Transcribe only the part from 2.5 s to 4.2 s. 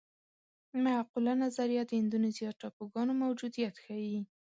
ټاپوګانو موجودیت ښيي.